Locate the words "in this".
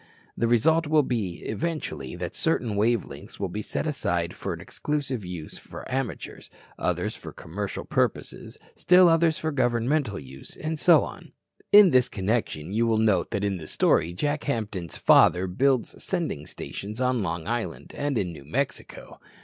11.71-12.09